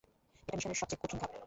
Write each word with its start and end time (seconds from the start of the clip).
এটা 0.47 0.55
মিশনের 0.57 0.79
সবচেয়ে 0.79 1.01
কঠিন 1.01 1.17
ধাপ। 1.21 1.31